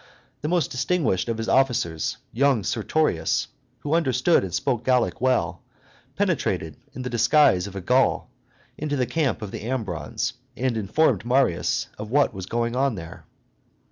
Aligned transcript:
The 0.41 0.47
most 0.47 0.71
distinguished 0.71 1.29
of 1.29 1.37
his 1.37 1.47
officers, 1.47 2.17
young 2.33 2.63
Sertorius, 2.63 3.49
who 3.81 3.93
understood 3.93 4.43
and 4.43 4.51
spoke 4.51 4.83
Gallic 4.83 5.21
well, 5.21 5.61
penetrated, 6.15 6.75
in 6.93 7.03
the 7.03 7.09
disguise 7.11 7.67
of 7.67 7.75
a 7.75 7.81
Gaul, 7.81 8.27
into 8.79 8.95
the 8.95 9.05
camp 9.05 9.43
of 9.43 9.51
the 9.51 9.61
Ambrons, 9.61 10.33
and 10.57 10.75
informed 10.75 11.23
Marius 11.23 11.85
of 11.99 12.09
what 12.09 12.33
was 12.33 12.47
going 12.47 12.75
on 12.75 12.95
there. 12.95 13.25